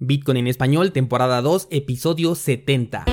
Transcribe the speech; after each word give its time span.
Bitcoin 0.00 0.36
en 0.36 0.46
español, 0.46 0.92
temporada 0.92 1.42
2, 1.42 1.66
episodio 1.72 2.36
70. 2.36 3.04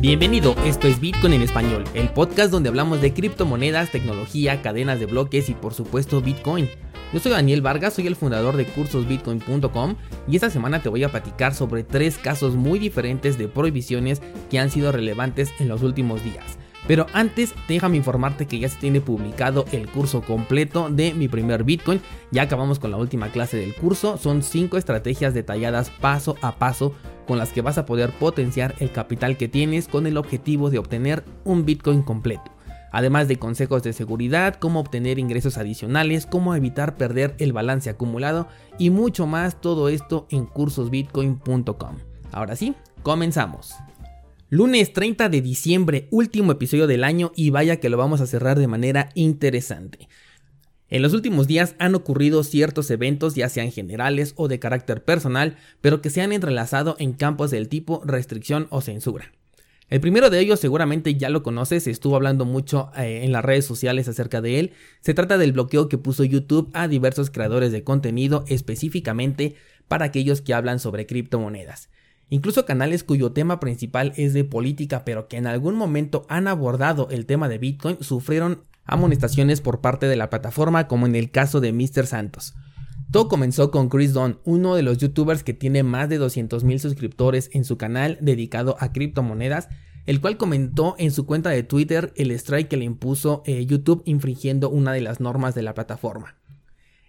Bienvenido, 0.00 0.54
esto 0.66 0.86
es 0.86 1.00
Bitcoin 1.00 1.32
en 1.32 1.40
español, 1.40 1.84
el 1.94 2.10
podcast 2.10 2.50
donde 2.50 2.68
hablamos 2.68 3.00
de 3.00 3.14
criptomonedas, 3.14 3.90
tecnología, 3.90 4.60
cadenas 4.60 5.00
de 5.00 5.06
bloques 5.06 5.48
y 5.48 5.54
por 5.54 5.72
supuesto 5.72 6.20
Bitcoin. 6.20 6.68
Yo 7.12 7.20
soy 7.20 7.32
Daniel 7.32 7.62
Vargas, 7.62 7.94
soy 7.94 8.06
el 8.06 8.16
fundador 8.16 8.56
de 8.56 8.66
cursosbitcoin.com 8.66 9.94
y 10.26 10.34
esta 10.34 10.50
semana 10.50 10.82
te 10.82 10.88
voy 10.88 11.04
a 11.04 11.10
platicar 11.10 11.54
sobre 11.54 11.84
tres 11.84 12.18
casos 12.18 12.56
muy 12.56 12.78
diferentes 12.78 13.38
de 13.38 13.46
prohibiciones 13.46 14.20
que 14.50 14.58
han 14.58 14.70
sido 14.70 14.90
relevantes 14.90 15.52
en 15.60 15.68
los 15.68 15.82
últimos 15.82 16.24
días. 16.24 16.58
Pero 16.86 17.06
antes, 17.12 17.54
déjame 17.66 17.96
informarte 17.96 18.46
que 18.46 18.58
ya 18.58 18.68
se 18.68 18.78
tiene 18.78 19.00
publicado 19.00 19.64
el 19.72 19.88
curso 19.88 20.22
completo 20.22 20.90
de 20.90 21.14
mi 21.14 21.28
primer 21.28 21.64
Bitcoin. 21.64 22.00
Ya 22.30 22.42
acabamos 22.42 22.78
con 22.78 22.90
la 22.90 22.98
última 22.98 23.28
clase 23.28 23.56
del 23.56 23.74
curso. 23.74 24.18
Son 24.18 24.42
5 24.42 24.76
estrategias 24.76 25.32
detalladas 25.32 25.90
paso 25.90 26.36
a 26.42 26.58
paso 26.58 26.92
con 27.26 27.38
las 27.38 27.52
que 27.52 27.62
vas 27.62 27.78
a 27.78 27.86
poder 27.86 28.10
potenciar 28.10 28.74
el 28.80 28.92
capital 28.92 29.38
que 29.38 29.48
tienes 29.48 29.88
con 29.88 30.06
el 30.06 30.18
objetivo 30.18 30.68
de 30.68 30.78
obtener 30.78 31.24
un 31.44 31.64
Bitcoin 31.64 32.02
completo 32.02 32.53
además 32.94 33.26
de 33.26 33.40
consejos 33.40 33.82
de 33.82 33.92
seguridad, 33.92 34.54
cómo 34.54 34.78
obtener 34.78 35.18
ingresos 35.18 35.58
adicionales, 35.58 36.26
cómo 36.26 36.54
evitar 36.54 36.96
perder 36.96 37.34
el 37.38 37.52
balance 37.52 37.90
acumulado 37.90 38.46
y 38.78 38.90
mucho 38.90 39.26
más, 39.26 39.60
todo 39.60 39.88
esto 39.88 40.28
en 40.30 40.46
cursosbitcoin.com. 40.46 41.96
Ahora 42.30 42.54
sí, 42.54 42.76
comenzamos. 43.02 43.74
Lunes 44.48 44.92
30 44.92 45.28
de 45.28 45.40
diciembre, 45.40 46.06
último 46.12 46.52
episodio 46.52 46.86
del 46.86 47.02
año 47.02 47.32
y 47.34 47.50
vaya 47.50 47.80
que 47.80 47.88
lo 47.88 47.96
vamos 47.96 48.20
a 48.20 48.28
cerrar 48.28 48.60
de 48.60 48.68
manera 48.68 49.08
interesante. 49.14 50.08
En 50.88 51.02
los 51.02 51.14
últimos 51.14 51.48
días 51.48 51.74
han 51.80 51.96
ocurrido 51.96 52.44
ciertos 52.44 52.88
eventos, 52.92 53.34
ya 53.34 53.48
sean 53.48 53.72
generales 53.72 54.34
o 54.36 54.46
de 54.46 54.60
carácter 54.60 55.02
personal, 55.02 55.56
pero 55.80 56.00
que 56.00 56.10
se 56.10 56.22
han 56.22 56.32
entrelazado 56.32 56.94
en 57.00 57.14
campos 57.14 57.50
del 57.50 57.68
tipo 57.68 58.02
restricción 58.04 58.68
o 58.70 58.80
censura. 58.80 59.32
El 59.90 60.00
primero 60.00 60.30
de 60.30 60.40
ellos 60.40 60.60
seguramente 60.60 61.14
ya 61.14 61.28
lo 61.28 61.42
conoces, 61.42 61.86
estuvo 61.86 62.16
hablando 62.16 62.46
mucho 62.46 62.90
eh, 62.96 63.20
en 63.22 63.32
las 63.32 63.44
redes 63.44 63.66
sociales 63.66 64.08
acerca 64.08 64.40
de 64.40 64.58
él. 64.58 64.72
Se 65.00 65.12
trata 65.12 65.36
del 65.36 65.52
bloqueo 65.52 65.88
que 65.88 65.98
puso 65.98 66.24
YouTube 66.24 66.70
a 66.72 66.88
diversos 66.88 67.30
creadores 67.30 67.70
de 67.70 67.84
contenido 67.84 68.44
específicamente 68.48 69.56
para 69.86 70.06
aquellos 70.06 70.40
que 70.40 70.54
hablan 70.54 70.78
sobre 70.80 71.06
criptomonedas. 71.06 71.90
Incluso 72.30 72.64
canales 72.64 73.04
cuyo 73.04 73.32
tema 73.32 73.60
principal 73.60 74.14
es 74.16 74.32
de 74.32 74.44
política 74.44 75.04
pero 75.04 75.28
que 75.28 75.36
en 75.36 75.46
algún 75.46 75.74
momento 75.74 76.24
han 76.28 76.48
abordado 76.48 77.08
el 77.10 77.26
tema 77.26 77.50
de 77.50 77.58
Bitcoin 77.58 77.98
sufrieron 78.00 78.62
amonestaciones 78.86 79.60
por 79.60 79.82
parte 79.82 80.06
de 80.06 80.16
la 80.16 80.30
plataforma 80.30 80.88
como 80.88 81.06
en 81.06 81.14
el 81.14 81.30
caso 81.30 81.60
de 81.60 81.72
Mr. 81.72 82.06
Santos. 82.06 82.54
Todo 83.14 83.28
comenzó 83.28 83.70
con 83.70 83.88
Chris 83.90 84.12
Don, 84.12 84.40
uno 84.42 84.74
de 84.74 84.82
los 84.82 84.98
youtubers 84.98 85.44
que 85.44 85.54
tiene 85.54 85.84
más 85.84 86.08
de 86.08 86.20
200.000 86.20 86.80
suscriptores 86.80 87.48
en 87.52 87.64
su 87.64 87.76
canal 87.76 88.18
dedicado 88.20 88.76
a 88.80 88.92
criptomonedas, 88.92 89.68
el 90.06 90.20
cual 90.20 90.36
comentó 90.36 90.96
en 90.98 91.12
su 91.12 91.24
cuenta 91.24 91.50
de 91.50 91.62
Twitter 91.62 92.12
el 92.16 92.32
strike 92.32 92.66
que 92.66 92.76
le 92.76 92.86
impuso 92.86 93.44
eh, 93.46 93.64
YouTube 93.66 94.02
infringiendo 94.04 94.68
una 94.68 94.92
de 94.92 95.00
las 95.00 95.20
normas 95.20 95.54
de 95.54 95.62
la 95.62 95.74
plataforma. 95.74 96.34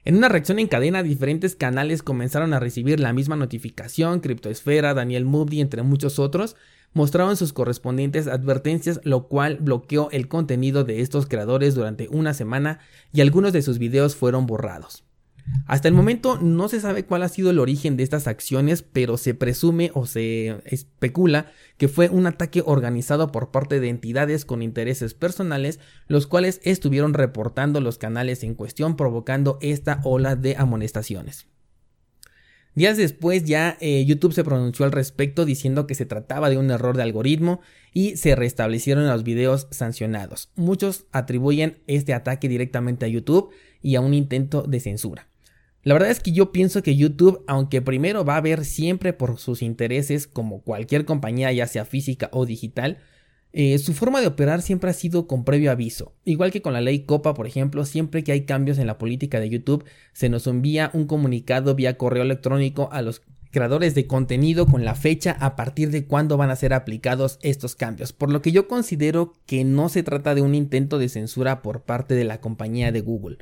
En 0.03 0.15
una 0.15 0.29
reacción 0.29 0.59
en 0.59 0.67
cadena, 0.67 1.01
diferentes 1.01 1.55
canales 1.55 2.03
comenzaron 2.03 2.53
a 2.53 2.59
recibir 2.59 2.99
la 2.99 3.11
misma 3.11 3.35
notificación, 3.35 4.19
Cryptoesfera, 4.19 4.93
Daniel 4.93 5.25
Moody, 5.25 5.59
entre 5.59 5.81
muchos 5.81 6.19
otros, 6.19 6.55
mostraron 6.93 7.35
sus 7.35 7.51
correspondientes 7.51 8.27
advertencias, 8.27 9.01
lo 9.05 9.27
cual 9.27 9.57
bloqueó 9.59 10.09
el 10.11 10.27
contenido 10.27 10.83
de 10.83 11.01
estos 11.01 11.25
creadores 11.25 11.73
durante 11.73 12.09
una 12.09 12.35
semana 12.35 12.77
y 13.11 13.21
algunos 13.21 13.53
de 13.53 13.63
sus 13.63 13.79
videos 13.79 14.15
fueron 14.15 14.45
borrados. 14.45 15.03
Hasta 15.67 15.87
el 15.87 15.93
momento 15.93 16.37
no 16.39 16.67
se 16.69 16.79
sabe 16.79 17.05
cuál 17.05 17.23
ha 17.23 17.29
sido 17.29 17.49
el 17.49 17.59
origen 17.59 17.97
de 17.97 18.03
estas 18.03 18.27
acciones, 18.27 18.83
pero 18.83 19.17
se 19.17 19.33
presume 19.33 19.91
o 19.93 20.05
se 20.05 20.61
especula 20.65 21.51
que 21.77 21.87
fue 21.87 22.09
un 22.09 22.27
ataque 22.27 22.63
organizado 22.65 23.31
por 23.31 23.51
parte 23.51 23.79
de 23.79 23.89
entidades 23.89 24.45
con 24.45 24.61
intereses 24.61 25.13
personales, 25.13 25.79
los 26.07 26.27
cuales 26.27 26.61
estuvieron 26.63 27.13
reportando 27.13 27.81
los 27.81 27.97
canales 27.97 28.43
en 28.43 28.55
cuestión 28.55 28.95
provocando 28.95 29.57
esta 29.61 30.01
ola 30.03 30.35
de 30.35 30.55
amonestaciones. 30.55 31.47
Días 32.75 32.97
después 32.97 33.45
ya 33.45 33.77
eh, 33.79 34.03
YouTube 34.05 34.33
se 34.33 34.43
pronunció 34.43 34.83
al 34.83 34.91
respecto 34.91 35.45
diciendo 35.45 35.87
que 35.87 35.95
se 35.95 36.05
trataba 36.05 36.49
de 36.49 36.57
un 36.57 36.69
error 36.69 36.97
de 36.97 37.03
algoritmo 37.03 37.61
y 37.93 38.17
se 38.17 38.35
restablecieron 38.35 39.07
los 39.07 39.23
videos 39.23 39.67
sancionados. 39.71 40.51
Muchos 40.55 41.05
atribuyen 41.13 41.81
este 41.87 42.13
ataque 42.13 42.49
directamente 42.49 43.05
a 43.05 43.09
YouTube 43.09 43.51
y 43.81 43.95
a 43.95 44.01
un 44.01 44.13
intento 44.13 44.63
de 44.63 44.81
censura. 44.81 45.29
La 45.85 45.93
verdad 45.93 46.09
es 46.09 46.19
que 46.19 46.31
yo 46.31 46.51
pienso 46.51 46.81
que 46.81 46.95
YouTube, 46.95 47.43
aunque 47.45 47.79
primero 47.79 48.25
va 48.25 48.37
a 48.37 48.41
ver 48.41 48.65
siempre 48.65 49.13
por 49.13 49.37
sus 49.37 49.61
intereses 49.61 50.25
como 50.25 50.63
cualquier 50.63 51.05
compañía, 51.05 51.51
ya 51.51 51.67
sea 51.67 51.85
física 51.85 52.27
o 52.33 52.47
digital, 52.47 52.97
eh, 53.53 53.77
su 53.77 53.93
forma 53.93 54.19
de 54.19 54.25
operar 54.25 54.63
siempre 54.63 54.89
ha 54.89 54.93
sido 54.93 55.27
con 55.27 55.45
previo 55.45 55.69
aviso. 55.69 56.15
Igual 56.25 56.49
que 56.49 56.63
con 56.63 56.73
la 56.73 56.81
ley 56.81 57.01
Copa, 57.05 57.35
por 57.35 57.45
ejemplo, 57.45 57.85
siempre 57.85 58.23
que 58.23 58.31
hay 58.31 58.45
cambios 58.45 58.79
en 58.79 58.87
la 58.87 58.97
política 58.97 59.39
de 59.39 59.51
YouTube, 59.51 59.85
se 60.11 60.27
nos 60.27 60.47
envía 60.47 60.89
un 60.93 61.05
comunicado 61.05 61.75
vía 61.75 61.99
correo 61.99 62.23
electrónico 62.23 62.89
a 62.91 63.03
los 63.03 63.21
creadores 63.51 63.93
de 63.93 64.07
contenido 64.07 64.65
con 64.65 64.85
la 64.85 64.95
fecha 64.95 65.37
a 65.39 65.55
partir 65.55 65.91
de 65.91 66.07
cuándo 66.07 66.35
van 66.35 66.49
a 66.49 66.55
ser 66.55 66.73
aplicados 66.73 67.37
estos 67.43 67.75
cambios. 67.75 68.11
Por 68.11 68.31
lo 68.31 68.41
que 68.41 68.51
yo 68.51 68.67
considero 68.67 69.33
que 69.45 69.63
no 69.63 69.87
se 69.89 70.01
trata 70.01 70.33
de 70.33 70.41
un 70.41 70.55
intento 70.55 70.97
de 70.97 71.09
censura 71.09 71.61
por 71.61 71.83
parte 71.83 72.15
de 72.15 72.23
la 72.23 72.41
compañía 72.41 72.91
de 72.91 73.01
Google. 73.01 73.37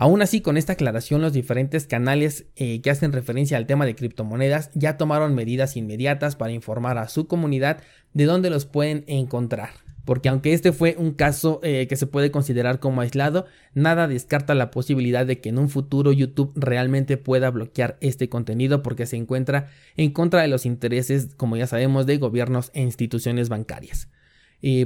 Aún 0.00 0.22
así, 0.22 0.40
con 0.40 0.56
esta 0.56 0.72
aclaración, 0.72 1.20
los 1.20 1.34
diferentes 1.34 1.86
canales 1.86 2.46
eh, 2.56 2.80
que 2.80 2.88
hacen 2.88 3.12
referencia 3.12 3.58
al 3.58 3.66
tema 3.66 3.84
de 3.84 3.94
criptomonedas 3.94 4.70
ya 4.72 4.96
tomaron 4.96 5.34
medidas 5.34 5.76
inmediatas 5.76 6.36
para 6.36 6.52
informar 6.52 6.96
a 6.96 7.06
su 7.06 7.26
comunidad 7.26 7.82
de 8.14 8.24
dónde 8.24 8.48
los 8.48 8.64
pueden 8.64 9.04
encontrar. 9.08 9.68
Porque 10.06 10.30
aunque 10.30 10.54
este 10.54 10.72
fue 10.72 10.96
un 10.96 11.12
caso 11.12 11.60
eh, 11.62 11.86
que 11.86 11.96
se 11.96 12.06
puede 12.06 12.30
considerar 12.30 12.80
como 12.80 13.02
aislado, 13.02 13.44
nada 13.74 14.08
descarta 14.08 14.54
la 14.54 14.70
posibilidad 14.70 15.26
de 15.26 15.42
que 15.42 15.50
en 15.50 15.58
un 15.58 15.68
futuro 15.68 16.12
YouTube 16.12 16.54
realmente 16.56 17.18
pueda 17.18 17.50
bloquear 17.50 17.98
este 18.00 18.30
contenido 18.30 18.82
porque 18.82 19.04
se 19.04 19.16
encuentra 19.16 19.68
en 19.98 20.12
contra 20.12 20.40
de 20.40 20.48
los 20.48 20.64
intereses, 20.64 21.34
como 21.36 21.58
ya 21.58 21.66
sabemos, 21.66 22.06
de 22.06 22.16
gobiernos 22.16 22.70
e 22.72 22.80
instituciones 22.80 23.50
bancarias 23.50 24.08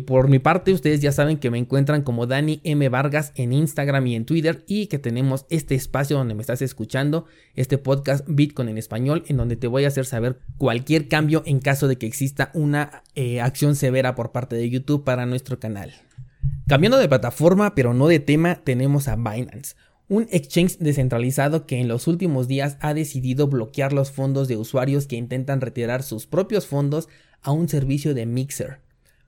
por 0.07 0.29
mi 0.29 0.39
parte, 0.39 0.73
ustedes 0.73 1.01
ya 1.01 1.11
saben 1.11 1.39
que 1.39 1.51
me 1.51 1.59
encuentran 1.59 2.03
como 2.03 2.27
Dani 2.27 2.61
M. 2.62 2.89
Vargas 2.89 3.33
en 3.35 3.53
Instagram 3.53 4.07
y 4.07 4.15
en 4.15 4.25
Twitter 4.25 4.65
y 4.69 4.87
que 4.87 5.01
tenemos 5.01 5.47
este 5.51 5.75
espacio 5.75 6.17
donde 6.17 6.35
me 6.35 6.43
estás 6.43 6.62
escuchando, 6.62 7.27
este 7.57 7.77
podcast 7.77 8.25
Bitcoin 8.29 8.69
en 8.69 8.79
español, 8.79 9.25
en 9.27 9.37
donde 9.37 9.57
te 9.57 9.67
voy 9.67 9.85
a 9.85 9.89
hacer 9.89 10.07
saber 10.07 10.39
cualquier 10.59 11.09
cambio 11.09 11.43
en 11.45 11.59
caso 11.59 11.89
de 11.89 11.97
que 11.97 12.07
exista 12.07 12.51
una 12.55 13.03
eh, 13.17 13.41
acción 13.41 13.75
severa 13.75 14.15
por 14.15 14.31
parte 14.31 14.55
de 14.55 14.71
YouTube 14.71 15.03
para 15.03 15.27
nuestro 15.27 15.59
canal. 15.59 15.93
Cambiando 16.69 16.99
de 16.99 17.09
plataforma, 17.09 17.75
pero 17.75 17.95
no 17.95 18.06
de 18.06 18.21
tema, 18.21 18.61
tenemos 18.62 19.09
a 19.09 19.17
Binance, 19.17 19.75
un 20.09 20.29
exchange 20.31 20.79
descentralizado 20.79 21.67
que 21.67 21.81
en 21.81 21.89
los 21.89 22.06
últimos 22.06 22.47
días 22.47 22.77
ha 22.81 22.95
decidido 22.95 23.49
bloquear 23.49 23.93
los 23.93 24.12
fondos 24.12 24.49
de 24.49 24.56
usuarios 24.56 25.06
que 25.06 25.17
intentan 25.17 25.61
retirar 25.61 26.03
sus 26.03 26.27
propios 26.27 26.67
fondos 26.67 27.09
a 27.43 27.53
un 27.53 27.69
servicio 27.69 28.15
de 28.15 28.27
Mixer. 28.27 28.84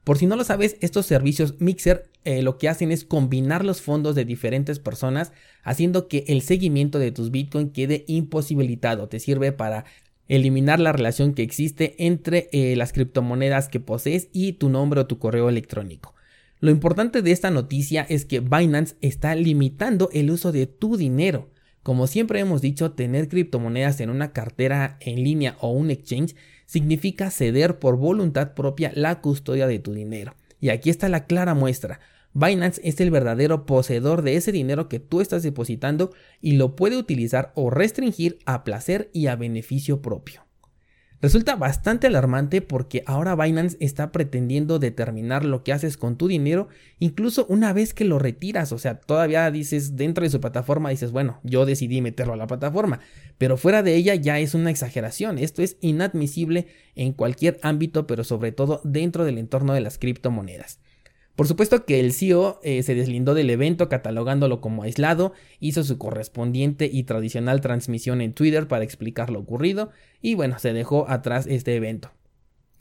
Por 0.06 0.18
si 0.18 0.26
no 0.26 0.36
lo 0.36 0.44
sabes, 0.44 0.76
estos 0.82 1.04
servicios 1.04 1.56
Mixer 1.58 2.08
eh, 2.24 2.40
lo 2.40 2.58
que 2.58 2.68
hacen 2.68 2.92
es 2.92 3.04
combinar 3.04 3.64
los 3.64 3.82
fondos 3.82 4.14
de 4.14 4.24
diferentes 4.24 4.78
personas, 4.78 5.32
haciendo 5.64 6.06
que 6.06 6.24
el 6.28 6.42
seguimiento 6.42 7.00
de 7.00 7.10
tus 7.10 7.32
Bitcoin 7.32 7.70
quede 7.70 8.04
imposibilitado. 8.06 9.08
Te 9.08 9.18
sirve 9.18 9.50
para 9.50 9.84
eliminar 10.28 10.78
la 10.78 10.92
relación 10.92 11.34
que 11.34 11.42
existe 11.42 11.96
entre 11.98 12.48
eh, 12.52 12.76
las 12.76 12.92
criptomonedas 12.92 13.68
que 13.68 13.80
posees 13.80 14.28
y 14.32 14.52
tu 14.52 14.68
nombre 14.68 15.00
o 15.00 15.08
tu 15.08 15.18
correo 15.18 15.48
electrónico. 15.48 16.14
Lo 16.60 16.70
importante 16.70 17.20
de 17.20 17.32
esta 17.32 17.50
noticia 17.50 18.06
es 18.08 18.24
que 18.24 18.38
Binance 18.38 18.94
está 19.00 19.34
limitando 19.34 20.08
el 20.12 20.30
uso 20.30 20.52
de 20.52 20.68
tu 20.68 20.96
dinero. 20.96 21.50
Como 21.82 22.06
siempre 22.06 22.38
hemos 22.38 22.62
dicho, 22.62 22.92
tener 22.92 23.28
criptomonedas 23.28 24.00
en 24.00 24.10
una 24.10 24.32
cartera 24.32 24.98
en 25.00 25.24
línea 25.24 25.56
o 25.60 25.72
un 25.72 25.90
exchange 25.90 26.36
significa 26.66 27.30
ceder 27.30 27.78
por 27.78 27.96
voluntad 27.96 28.54
propia 28.54 28.92
la 28.94 29.20
custodia 29.20 29.66
de 29.66 29.78
tu 29.78 29.92
dinero. 29.92 30.34
Y 30.60 30.68
aquí 30.68 30.90
está 30.90 31.08
la 31.08 31.26
clara 31.26 31.54
muestra. 31.54 32.00
Binance 32.32 32.80
es 32.84 33.00
el 33.00 33.10
verdadero 33.10 33.64
poseedor 33.64 34.22
de 34.22 34.36
ese 34.36 34.52
dinero 34.52 34.88
que 34.88 35.00
tú 35.00 35.20
estás 35.20 35.42
depositando 35.42 36.12
y 36.40 36.52
lo 36.52 36.76
puede 36.76 36.98
utilizar 36.98 37.52
o 37.54 37.70
restringir 37.70 38.38
a 38.44 38.62
placer 38.62 39.08
y 39.14 39.28
a 39.28 39.36
beneficio 39.36 40.02
propio. 40.02 40.45
Resulta 41.22 41.56
bastante 41.56 42.06
alarmante 42.06 42.60
porque 42.60 43.02
ahora 43.06 43.34
Binance 43.34 43.78
está 43.80 44.12
pretendiendo 44.12 44.78
determinar 44.78 45.46
lo 45.46 45.64
que 45.64 45.72
haces 45.72 45.96
con 45.96 46.16
tu 46.16 46.28
dinero 46.28 46.68
incluso 46.98 47.46
una 47.48 47.72
vez 47.72 47.94
que 47.94 48.04
lo 48.04 48.18
retiras, 48.18 48.70
o 48.72 48.78
sea, 48.78 49.00
todavía 49.00 49.50
dices 49.50 49.96
dentro 49.96 50.24
de 50.24 50.30
su 50.30 50.40
plataforma, 50.40 50.90
dices, 50.90 51.12
bueno, 51.12 51.40
yo 51.42 51.64
decidí 51.64 52.02
meterlo 52.02 52.34
a 52.34 52.36
la 52.36 52.46
plataforma, 52.46 53.00
pero 53.38 53.56
fuera 53.56 53.82
de 53.82 53.94
ella 53.94 54.14
ya 54.14 54.38
es 54.38 54.54
una 54.54 54.70
exageración, 54.70 55.38
esto 55.38 55.62
es 55.62 55.78
inadmisible 55.80 56.66
en 56.94 57.12
cualquier 57.12 57.58
ámbito, 57.62 58.06
pero 58.06 58.22
sobre 58.22 58.52
todo 58.52 58.82
dentro 58.84 59.24
del 59.24 59.38
entorno 59.38 59.72
de 59.72 59.80
las 59.80 59.98
criptomonedas. 59.98 60.80
Por 61.36 61.46
supuesto 61.46 61.84
que 61.84 62.00
el 62.00 62.12
CEO 62.12 62.60
eh, 62.62 62.82
se 62.82 62.94
deslindó 62.94 63.34
del 63.34 63.50
evento 63.50 63.90
catalogándolo 63.90 64.62
como 64.62 64.82
aislado, 64.82 65.34
hizo 65.60 65.84
su 65.84 65.98
correspondiente 65.98 66.88
y 66.90 67.02
tradicional 67.02 67.60
transmisión 67.60 68.22
en 68.22 68.32
Twitter 68.32 68.66
para 68.68 68.84
explicar 68.84 69.28
lo 69.28 69.40
ocurrido 69.40 69.90
y 70.22 70.34
bueno, 70.34 70.58
se 70.58 70.72
dejó 70.72 71.08
atrás 71.10 71.46
este 71.46 71.76
evento. 71.76 72.10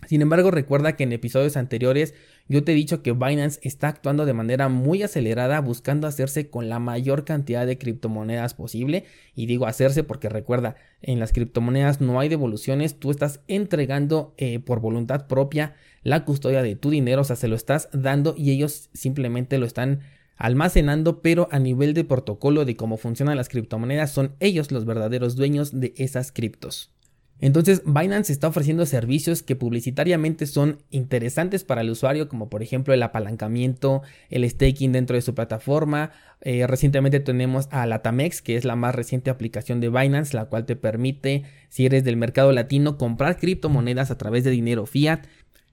Sin 0.07 0.21
embargo, 0.21 0.51
recuerda 0.51 0.95
que 0.95 1.03
en 1.03 1.11
episodios 1.11 1.57
anteriores 1.57 2.13
yo 2.47 2.63
te 2.63 2.73
he 2.73 2.75
dicho 2.75 3.01
que 3.01 3.11
Binance 3.11 3.59
está 3.63 3.87
actuando 3.87 4.25
de 4.25 4.33
manera 4.33 4.69
muy 4.69 5.01
acelerada 5.01 5.59
buscando 5.61 6.05
hacerse 6.05 6.49
con 6.49 6.69
la 6.69 6.77
mayor 6.77 7.25
cantidad 7.25 7.65
de 7.65 7.79
criptomonedas 7.79 8.53
posible. 8.53 9.05
Y 9.33 9.47
digo 9.47 9.65
hacerse 9.65 10.03
porque 10.03 10.29
recuerda, 10.29 10.75
en 11.01 11.19
las 11.19 11.33
criptomonedas 11.33 12.01
no 12.01 12.19
hay 12.19 12.29
devoluciones, 12.29 12.99
tú 12.99 13.09
estás 13.09 13.41
entregando 13.47 14.35
eh, 14.37 14.59
por 14.59 14.79
voluntad 14.79 15.27
propia 15.27 15.75
la 16.03 16.23
custodia 16.23 16.61
de 16.61 16.75
tu 16.75 16.91
dinero, 16.91 17.21
o 17.21 17.23
sea, 17.23 17.35
se 17.35 17.47
lo 17.47 17.55
estás 17.55 17.89
dando 17.91 18.35
y 18.37 18.51
ellos 18.51 18.89
simplemente 18.93 19.57
lo 19.57 19.65
están 19.65 20.01
almacenando, 20.37 21.21
pero 21.21 21.47
a 21.51 21.57
nivel 21.57 21.95
de 21.95 22.03
protocolo 22.03 22.63
de 22.63 22.75
cómo 22.75 22.97
funcionan 22.97 23.37
las 23.37 23.49
criptomonedas 23.49 24.11
son 24.11 24.35
ellos 24.39 24.71
los 24.71 24.85
verdaderos 24.85 25.35
dueños 25.35 25.79
de 25.79 25.93
esas 25.97 26.31
criptos. 26.31 26.94
Entonces, 27.41 27.83
Binance 27.85 28.31
está 28.31 28.47
ofreciendo 28.47 28.85
servicios 28.85 29.43
que 29.43 29.57
publicitariamente 29.57 30.45
son 30.45 30.81
interesantes 30.89 31.65
para 31.65 31.81
el 31.81 31.89
usuario, 31.89 32.29
como 32.29 32.49
por 32.49 32.63
ejemplo 32.63 32.93
el 32.93 33.03
apalancamiento, 33.03 34.03
el 34.29 34.49
staking 34.49 34.93
dentro 34.93 35.15
de 35.15 35.21
su 35.21 35.35
plataforma. 35.35 36.11
Eh, 36.41 36.65
recientemente 36.65 37.19
tenemos 37.19 37.67
a 37.71 37.85
Latamex, 37.85 38.41
que 38.41 38.55
es 38.55 38.63
la 38.63 38.77
más 38.77 38.95
reciente 38.95 39.29
aplicación 39.29 39.81
de 39.81 39.89
Binance, 39.89 40.35
la 40.35 40.45
cual 40.45 40.65
te 40.65 40.77
permite, 40.77 41.43
si 41.67 41.85
eres 41.85 42.05
del 42.05 42.15
mercado 42.15 42.53
latino, 42.53 42.97
comprar 42.97 43.37
criptomonedas 43.37 44.11
a 44.11 44.17
través 44.17 44.45
de 44.45 44.51
dinero 44.51 44.85
fiat. 44.85 45.25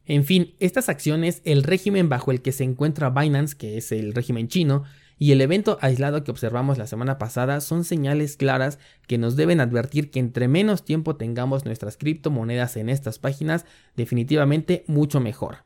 En 0.04 0.24
fin, 0.24 0.54
estas 0.58 0.88
acciones, 0.88 1.42
el 1.44 1.62
régimen 1.62 2.08
bajo 2.08 2.32
el 2.32 2.42
que 2.42 2.50
se 2.50 2.64
encuentra 2.64 3.10
Binance, 3.10 3.56
que 3.56 3.76
es 3.76 3.92
el 3.92 4.14
régimen 4.14 4.48
chino, 4.48 4.82
y 5.22 5.30
el 5.30 5.40
evento 5.40 5.78
aislado 5.80 6.24
que 6.24 6.32
observamos 6.32 6.78
la 6.78 6.88
semana 6.88 7.16
pasada 7.16 7.60
son 7.60 7.84
señales 7.84 8.36
claras 8.36 8.80
que 9.06 9.18
nos 9.18 9.36
deben 9.36 9.60
advertir 9.60 10.10
que 10.10 10.18
entre 10.18 10.48
menos 10.48 10.84
tiempo 10.84 11.14
tengamos 11.14 11.64
nuestras 11.64 11.96
criptomonedas 11.96 12.76
en 12.76 12.88
estas 12.88 13.20
páginas, 13.20 13.64
definitivamente 13.94 14.82
mucho 14.88 15.20
mejor. 15.20 15.58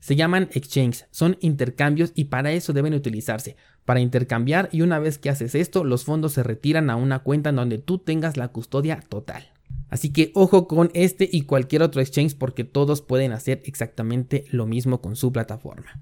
Se 0.00 0.16
llaman 0.16 0.48
exchanges, 0.54 1.08
son 1.10 1.36
intercambios 1.42 2.12
y 2.14 2.24
para 2.24 2.52
eso 2.52 2.72
deben 2.72 2.94
utilizarse, 2.94 3.56
para 3.84 4.00
intercambiar 4.00 4.70
y 4.72 4.80
una 4.80 4.98
vez 4.98 5.18
que 5.18 5.28
haces 5.28 5.54
esto, 5.54 5.84
los 5.84 6.06
fondos 6.06 6.32
se 6.32 6.42
retiran 6.42 6.88
a 6.88 6.96
una 6.96 7.18
cuenta 7.18 7.50
en 7.50 7.56
donde 7.56 7.76
tú 7.76 7.98
tengas 7.98 8.38
la 8.38 8.48
custodia 8.48 9.04
total. 9.10 9.52
Así 9.90 10.10
que 10.10 10.32
ojo 10.34 10.66
con 10.66 10.90
este 10.94 11.28
y 11.30 11.42
cualquier 11.42 11.82
otro 11.82 12.00
exchange 12.00 12.34
porque 12.34 12.64
todos 12.64 13.02
pueden 13.02 13.32
hacer 13.32 13.60
exactamente 13.66 14.46
lo 14.48 14.64
mismo 14.64 15.02
con 15.02 15.16
su 15.16 15.32
plataforma. 15.32 16.00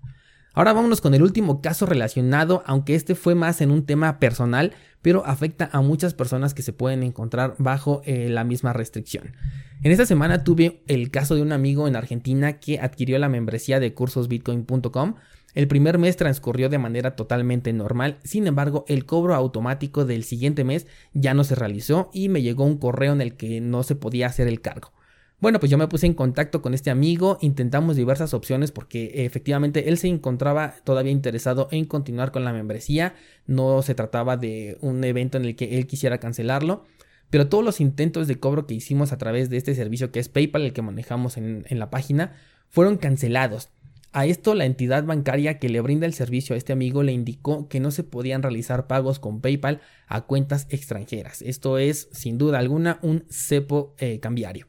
Ahora 0.53 0.73
vámonos 0.73 1.01
con 1.01 1.15
el 1.15 1.23
último 1.23 1.63
caso 1.63 1.87
relacionado, 1.87 2.63
aunque 2.67 2.97
este 2.97 3.15
fue 3.15 3.37
más 3.37 3.61
en 3.61 3.71
un 3.71 3.87
tema 3.87 4.19
personal, 4.19 4.73
pero 5.01 5.25
afecta 5.25 5.71
a 5.73 5.81
muchas 5.81 6.13
personas 6.13 6.55
que 6.55 6.63
se 6.63 6.73
pueden 6.73 7.05
encontrar 7.05 7.55
bajo 7.59 8.03
eh, 8.05 8.29
la 8.29 8.43
misma 8.43 8.73
restricción. 8.73 9.37
En 9.83 9.93
esta 9.93 10.07
semana 10.07 10.43
tuve 10.43 10.83
el 10.89 11.11
caso 11.11 11.37
de 11.37 11.43
un 11.43 11.53
amigo 11.53 11.87
en 11.87 11.95
Argentina 11.95 12.59
que 12.59 12.81
adquirió 12.81 13.19
la 13.19 13.29
membresía 13.29 13.79
de 13.79 13.95
cursosbitcoin.com. 13.95 15.15
El 15.55 15.69
primer 15.69 15.99
mes 15.99 16.17
transcurrió 16.17 16.69
de 16.69 16.79
manera 16.79 17.17
totalmente 17.17 17.73
normal, 17.73 18.19
sin 18.25 18.47
embargo 18.47 18.85
el 18.89 19.07
cobro 19.07 19.35
automático 19.35 20.05
del 20.05 20.25
siguiente 20.25 20.65
mes 20.65 20.87
ya 21.13 21.33
no 21.33 21.45
se 21.45 21.55
realizó 21.55 22.11
y 22.13 22.29
me 22.29 22.43
llegó 22.43 22.65
un 22.65 22.77
correo 22.77 23.13
en 23.13 23.21
el 23.21 23.37
que 23.37 23.61
no 23.61 23.83
se 23.83 23.95
podía 23.95 24.27
hacer 24.27 24.49
el 24.49 24.61
cargo. 24.61 24.93
Bueno, 25.41 25.59
pues 25.59 25.71
yo 25.71 25.79
me 25.79 25.89
puse 25.89 26.05
en 26.05 26.13
contacto 26.13 26.61
con 26.61 26.75
este 26.75 26.91
amigo, 26.91 27.39
intentamos 27.41 27.97
diversas 27.97 28.35
opciones 28.35 28.73
porque 28.73 29.25
efectivamente 29.25 29.89
él 29.89 29.97
se 29.97 30.09
encontraba 30.09 30.75
todavía 30.85 31.13
interesado 31.13 31.69
en 31.71 31.87
continuar 31.87 32.31
con 32.31 32.45
la 32.45 32.53
membresía, 32.53 33.15
no 33.47 33.81
se 33.81 33.95
trataba 33.95 34.37
de 34.37 34.77
un 34.83 35.03
evento 35.03 35.39
en 35.39 35.47
el 35.47 35.57
que 35.57 35.79
él 35.79 35.87
quisiera 35.87 36.19
cancelarlo, 36.19 36.85
pero 37.31 37.49
todos 37.49 37.65
los 37.65 37.81
intentos 37.81 38.29
de 38.29 38.39
cobro 38.39 38.67
que 38.67 38.75
hicimos 38.75 39.13
a 39.13 39.19
través 39.19 39.49
de 39.49 39.57
este 39.57 39.75
servicio 39.75 40.13
que 40.13 40.21
es 40.21 40.29
PayPal, 40.29 40.61
el 40.61 40.73
que 40.75 40.83
manejamos 40.83 41.39
en, 41.39 41.65
la 41.71 41.89
página, 41.89 42.35
fueron 42.69 42.99
cancelados. 42.99 43.71
A 44.13 44.27
esto 44.27 44.55
la 44.55 44.67
entidad 44.67 45.05
bancaria 45.05 45.59
que 45.59 45.71
le 45.71 45.81
brinda 45.81 46.05
el 46.05 46.13
servicio 46.13 46.55
a 46.55 46.59
este 46.59 46.75
amigo 46.75 47.03
le 47.03 47.13
indicó 47.13 47.67
que 47.67 47.81
no 47.81 47.93
se 47.93 48.05
podían 48.05 48.43
realizar 48.43 48.89
pagos 48.89 49.19
con 49.19 49.41
PayPal 49.41 49.81
a 50.07 50.23
cuentas 50.23 50.67
extranjeras. 50.69 51.41
Esto 51.41 51.79
es 51.79 52.11
sin 52.13 52.37
duda 52.37 52.59
alguna 52.59 52.99
un 53.01 53.25
cepo 53.31 53.95
eh, 53.99 54.21
cambiario. 54.21 54.67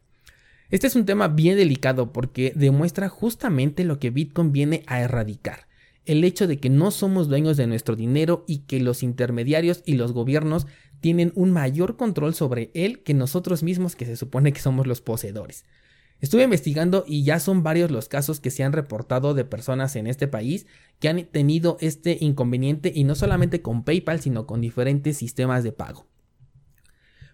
Este 0.72 0.88
es 0.88 0.96
un 0.96 1.06
tema 1.06 1.28
bien 1.28 1.58
delicado 1.58 2.14
porque 2.14 2.54
demuestra 2.56 3.10
justamente 3.10 3.84
lo 3.84 4.00
que 4.00 4.10
Bitcoin 4.10 4.54
viene 4.54 4.84
a 4.88 5.02
erradicar. 5.02 5.68
El 6.06 6.24
hecho 6.24 6.48
de 6.48 6.60
que 6.60 6.70
no 6.70 6.92
somos 6.92 7.28
dueños 7.28 7.58
de 7.58 7.68
nuestro 7.68 7.98
dinero 7.98 8.46
y 8.48 8.60
que 8.60 8.80
los 8.80 9.04
intermediarios 9.04 9.84
y 9.86 9.96
los 9.96 10.14
gobiernos 10.14 10.68
tienen 11.02 11.34
un 11.36 11.52
mayor 11.52 11.98
control 11.98 12.34
sobre 12.34 12.72
él 12.74 13.04
que 13.04 13.14
nosotros 13.14 13.64
mismos 13.64 13.98
que 13.98 14.06
se 14.06 14.16
supone 14.16 14.54
que 14.54 14.62
somos 14.62 14.88
los 14.88 15.02
poseedores. 15.02 15.66
Estuve 16.22 16.44
investigando 16.44 17.04
y 17.06 17.26
ya 17.26 17.42
son 17.42 17.64
varios 17.64 17.92
los 17.92 18.08
casos 18.08 18.40
que 18.40 18.52
se 18.52 18.64
han 18.64 18.72
reportado 18.72 19.34
de 19.34 19.44
personas 19.44 19.98
en 19.98 20.08
este 20.08 20.30
país 20.30 20.68
que 21.00 21.10
han 21.10 21.26
tenido 21.26 21.76
este 21.82 22.18
inconveniente 22.22 22.94
y 22.96 23.04
no 23.04 23.16
solamente 23.16 23.62
con 23.62 23.84
PayPal 23.84 24.22
sino 24.22 24.48
con 24.48 24.62
diferentes 24.62 25.18
sistemas 25.18 25.66
de 25.66 25.74
pago. 25.74 26.11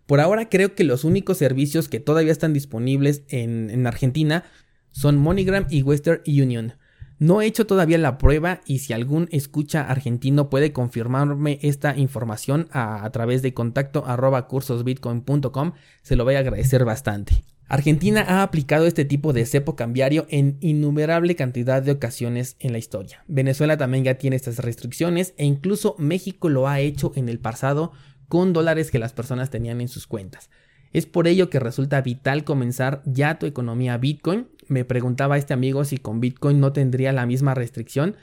Por 0.08 0.22
ahora 0.22 0.48
creo 0.48 0.74
que 0.74 0.86
los 0.86 1.04
únicos 1.04 1.38
servicios 1.38 1.90
que 1.90 2.00
todavía 2.00 2.32
están 2.32 2.54
disponibles 2.54 3.24
en, 3.28 3.86
Argentina 3.86 4.46
son 4.92 5.18
MoneyGram 5.18 5.68
y 5.70 5.84
Western 5.84 6.22
Union. 6.26 6.74
No 7.20 7.42
he 7.42 7.46
hecho 7.46 7.68
todavía 7.68 7.98
la 7.98 8.18
prueba 8.18 8.62
y 8.66 8.80
si 8.80 8.94
algún 8.94 9.28
escucha 9.32 9.82
argentino 9.82 10.50
puede 10.50 10.72
confirmarme 10.72 11.60
esta 11.62 11.98
información 11.98 12.70
a, 12.72 13.10
través 13.12 13.42
de 13.42 13.54
contacto 13.54 14.06
arroba 14.06 14.48
cursosbitcoin.com, 14.48 15.74
se 16.04 16.16
lo 16.16 16.24
voy 16.24 16.36
a 16.36 16.40
agradecer 16.40 16.86
bastante. 16.86 17.44
Argentina 17.68 18.24
ha 18.26 18.44
aplicado 18.44 18.86
este 18.86 19.04
tipo 19.04 19.34
de 19.34 19.46
cepo 19.46 19.76
cambiario 19.76 20.26
en 20.30 20.58
innumerable 20.62 21.36
cantidad 21.36 21.82
de 21.82 21.92
ocasiones 21.92 22.56
en 22.60 22.72
la 22.72 22.78
historia. 22.78 23.26
Venezuela 23.28 23.76
también 23.76 24.06
ya 24.06 24.14
tiene 24.14 24.38
estas 24.38 24.60
restricciones 24.60 25.34
e 25.38 25.44
incluso 25.44 25.96
México 25.98 26.48
lo 26.48 26.70
ha 26.70 26.80
hecho 26.80 27.12
en 27.16 27.28
el 27.28 27.40
pasado 27.40 27.92
con 28.28 28.54
dólares 28.54 28.92
que 28.92 29.00
las 29.00 29.14
personas 29.14 29.50
tenían 29.50 29.82
en 29.82 29.88
sus 29.88 30.08
cuentas. 30.08 30.50
Es 30.94 31.06
por 31.06 31.28
ello 31.28 31.50
que 31.50 31.60
resulta 31.60 32.02
vital 32.02 32.44
comenzar 32.44 33.02
ya 33.06 33.40
tu 33.40 33.46
economía 33.46 33.98
Bitcoin. 33.98 34.48
Me 34.68 34.86
preguntaba 34.86 35.38
este 35.38 35.54
amigo 35.54 35.84
si 35.86 35.98
con 35.98 36.20
Bitcoin 36.20 36.60
no 36.60 36.74
tendría 36.74 37.12
la 37.14 37.26
misma 37.26 37.54
restricción. 37.54 38.16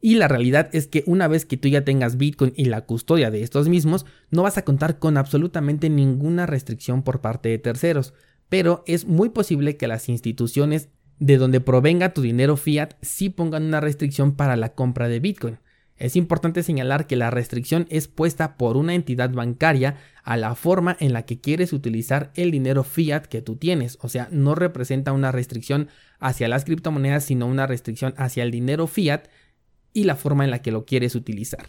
Y 0.00 0.16
la 0.16 0.28
realidad 0.28 0.68
es 0.72 0.86
que 0.86 1.02
una 1.06 1.26
vez 1.28 1.46
que 1.46 1.56
tú 1.56 1.68
ya 1.68 1.84
tengas 1.84 2.16
Bitcoin 2.16 2.52
y 2.56 2.66
la 2.66 2.82
custodia 2.82 3.30
de 3.30 3.42
estos 3.42 3.68
mismos, 3.68 4.06
no 4.30 4.42
vas 4.42 4.58
a 4.58 4.64
contar 4.64 4.98
con 4.98 5.16
absolutamente 5.16 5.88
ninguna 5.88 6.46
restricción 6.46 7.02
por 7.02 7.20
parte 7.20 7.48
de 7.48 7.58
terceros. 7.58 8.14
Pero 8.48 8.84
es 8.86 9.06
muy 9.06 9.30
posible 9.30 9.76
que 9.76 9.88
las 9.88 10.08
instituciones 10.08 10.90
de 11.18 11.38
donde 11.38 11.60
provenga 11.60 12.12
tu 12.12 12.20
dinero 12.20 12.56
fiat 12.56 12.94
sí 13.00 13.30
pongan 13.30 13.64
una 13.64 13.80
restricción 13.80 14.36
para 14.36 14.56
la 14.56 14.74
compra 14.74 15.08
de 15.08 15.20
Bitcoin. 15.20 15.58
Es 15.98 16.14
importante 16.14 16.62
señalar 16.62 17.06
que 17.06 17.16
la 17.16 17.30
restricción 17.30 17.86
es 17.88 18.06
puesta 18.06 18.56
por 18.56 18.76
una 18.76 18.94
entidad 18.94 19.30
bancaria 19.30 19.96
a 20.24 20.36
la 20.36 20.54
forma 20.54 20.96
en 21.00 21.12
la 21.12 21.24
que 21.24 21.40
quieres 21.40 21.72
utilizar 21.72 22.32
el 22.34 22.50
dinero 22.50 22.84
fiat 22.84 23.26
que 23.26 23.40
tú 23.40 23.56
tienes, 23.56 23.98
o 24.02 24.08
sea, 24.08 24.28
no 24.30 24.54
representa 24.54 25.12
una 25.12 25.32
restricción 25.32 25.88
hacia 26.18 26.48
las 26.48 26.64
criptomonedas, 26.64 27.24
sino 27.24 27.46
una 27.46 27.66
restricción 27.66 28.12
hacia 28.18 28.42
el 28.42 28.50
dinero 28.50 28.86
fiat 28.86 29.28
y 29.94 30.04
la 30.04 30.16
forma 30.16 30.44
en 30.44 30.50
la 30.50 30.60
que 30.60 30.72
lo 30.72 30.84
quieres 30.84 31.14
utilizar. 31.14 31.66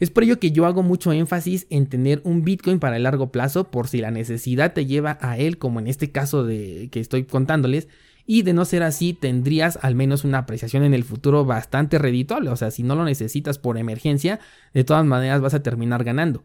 Es 0.00 0.10
por 0.10 0.24
ello 0.24 0.40
que 0.40 0.50
yo 0.50 0.66
hago 0.66 0.82
mucho 0.82 1.12
énfasis 1.12 1.68
en 1.70 1.86
tener 1.86 2.20
un 2.24 2.42
Bitcoin 2.42 2.80
para 2.80 2.96
el 2.96 3.04
largo 3.04 3.30
plazo 3.30 3.70
por 3.70 3.86
si 3.86 4.00
la 4.00 4.10
necesidad 4.10 4.72
te 4.72 4.86
lleva 4.86 5.18
a 5.20 5.38
él, 5.38 5.58
como 5.58 5.78
en 5.78 5.86
este 5.86 6.10
caso 6.10 6.44
de 6.44 6.88
que 6.90 6.98
estoy 6.98 7.24
contándoles, 7.24 7.86
y 8.26 8.42
de 8.42 8.52
no 8.52 8.64
ser 8.64 8.82
así 8.82 9.12
tendrías 9.12 9.78
al 9.82 9.94
menos 9.94 10.24
una 10.24 10.38
apreciación 10.38 10.84
en 10.84 10.94
el 10.94 11.04
futuro 11.04 11.44
bastante 11.44 11.98
redituable, 11.98 12.50
o 12.50 12.56
sea, 12.56 12.70
si 12.70 12.82
no 12.82 12.94
lo 12.94 13.04
necesitas 13.04 13.58
por 13.58 13.78
emergencia, 13.78 14.40
de 14.72 14.84
todas 14.84 15.04
maneras 15.04 15.40
vas 15.40 15.54
a 15.54 15.62
terminar 15.62 16.04
ganando. 16.04 16.44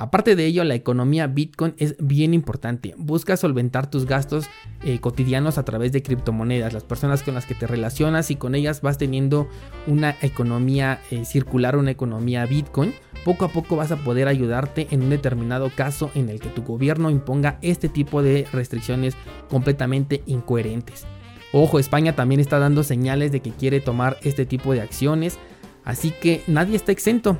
Aparte 0.00 0.34
de 0.34 0.46
ello, 0.46 0.64
la 0.64 0.74
economía 0.74 1.26
Bitcoin 1.26 1.74
es 1.76 1.94
bien 1.98 2.32
importante. 2.32 2.94
Busca 2.96 3.36
solventar 3.36 3.90
tus 3.90 4.06
gastos 4.06 4.46
eh, 4.82 4.98
cotidianos 4.98 5.58
a 5.58 5.66
través 5.66 5.92
de 5.92 6.02
criptomonedas. 6.02 6.72
Las 6.72 6.84
personas 6.84 7.22
con 7.22 7.34
las 7.34 7.44
que 7.44 7.54
te 7.54 7.66
relacionas 7.66 8.30
y 8.30 8.36
con 8.36 8.54
ellas 8.54 8.80
vas 8.80 8.96
teniendo 8.96 9.46
una 9.86 10.16
economía 10.22 11.02
eh, 11.10 11.26
circular, 11.26 11.76
una 11.76 11.90
economía 11.90 12.46
Bitcoin. 12.46 12.94
poco 13.26 13.44
a 13.44 13.52
poco 13.52 13.76
vas 13.76 13.92
a 13.92 13.98
poder 13.98 14.26
ayudarte 14.26 14.88
en 14.90 15.02
un 15.02 15.10
determinado 15.10 15.68
caso 15.68 16.10
en 16.14 16.30
el 16.30 16.40
que 16.40 16.48
tu 16.48 16.62
gobierno 16.62 17.10
imponga 17.10 17.58
este 17.60 17.90
tipo 17.90 18.22
de 18.22 18.46
restricciones 18.50 19.18
completamente 19.50 20.22
incoherentes. 20.24 21.04
Ojo, 21.52 21.78
España 21.78 22.14
también 22.14 22.40
está 22.40 22.58
dando 22.58 22.82
señales 22.84 23.32
de 23.32 23.40
que 23.40 23.50
quiere 23.50 23.80
tomar 23.80 24.18
este 24.22 24.46
tipo 24.46 24.72
de 24.72 24.80
acciones, 24.80 25.38
así 25.84 26.12
que 26.12 26.42
nadie 26.46 26.76
está 26.76 26.92
exento. 26.92 27.36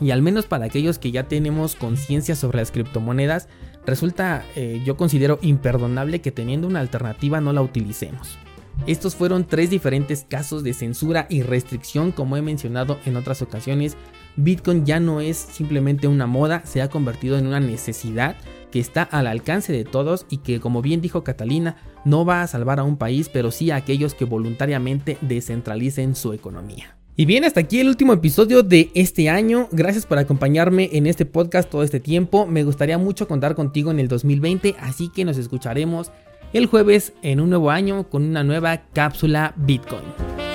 Y 0.00 0.10
al 0.10 0.22
menos 0.22 0.46
para 0.46 0.66
aquellos 0.66 0.98
que 0.98 1.10
ya 1.10 1.24
tenemos 1.24 1.74
conciencia 1.74 2.36
sobre 2.36 2.58
las 2.58 2.70
criptomonedas, 2.70 3.48
resulta 3.86 4.44
eh, 4.54 4.82
yo 4.84 4.96
considero 4.96 5.38
imperdonable 5.42 6.20
que 6.20 6.30
teniendo 6.30 6.68
una 6.68 6.80
alternativa 6.80 7.40
no 7.40 7.52
la 7.52 7.62
utilicemos. 7.62 8.38
Estos 8.86 9.16
fueron 9.16 9.44
tres 9.44 9.70
diferentes 9.70 10.24
casos 10.28 10.62
de 10.62 10.72
censura 10.72 11.26
y 11.28 11.42
restricción 11.42 12.12
como 12.12 12.36
he 12.36 12.42
mencionado 12.42 12.98
en 13.06 13.16
otras 13.16 13.42
ocasiones. 13.42 13.96
Bitcoin 14.36 14.86
ya 14.86 15.00
no 15.00 15.20
es 15.20 15.36
simplemente 15.36 16.06
una 16.06 16.26
moda, 16.26 16.62
se 16.64 16.80
ha 16.80 16.88
convertido 16.88 17.38
en 17.38 17.46
una 17.46 17.58
necesidad 17.58 18.36
que 18.70 18.80
está 18.80 19.02
al 19.02 19.26
alcance 19.26 19.72
de 19.72 19.84
todos 19.84 20.26
y 20.30 20.38
que 20.38 20.60
como 20.60 20.82
bien 20.82 21.00
dijo 21.00 21.24
Catalina, 21.24 21.76
no 22.04 22.24
va 22.24 22.42
a 22.42 22.46
salvar 22.46 22.80
a 22.80 22.84
un 22.84 22.96
país, 22.96 23.28
pero 23.32 23.50
sí 23.50 23.70
a 23.70 23.76
aquellos 23.76 24.14
que 24.14 24.24
voluntariamente 24.24 25.18
descentralicen 25.20 26.14
su 26.14 26.32
economía. 26.32 26.96
Y 27.16 27.24
bien, 27.26 27.44
hasta 27.44 27.58
aquí 27.58 27.80
el 27.80 27.88
último 27.88 28.12
episodio 28.12 28.62
de 28.62 28.92
este 28.94 29.28
año. 29.28 29.68
Gracias 29.72 30.06
por 30.06 30.18
acompañarme 30.18 30.90
en 30.92 31.08
este 31.08 31.26
podcast 31.26 31.68
todo 31.68 31.82
este 31.82 31.98
tiempo. 31.98 32.46
Me 32.46 32.62
gustaría 32.62 32.96
mucho 32.96 33.26
contar 33.26 33.56
contigo 33.56 33.90
en 33.90 33.98
el 33.98 34.06
2020, 34.06 34.76
así 34.78 35.08
que 35.08 35.24
nos 35.24 35.36
escucharemos 35.36 36.12
el 36.52 36.66
jueves 36.66 37.12
en 37.22 37.40
un 37.40 37.50
nuevo 37.50 37.72
año 37.72 38.08
con 38.08 38.22
una 38.22 38.44
nueva 38.44 38.84
cápsula 38.92 39.52
Bitcoin. 39.56 40.47